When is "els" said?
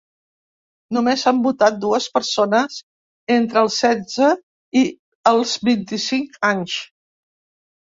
3.67-3.79, 5.35-5.55